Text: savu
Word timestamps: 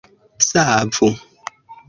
savu 0.47 1.09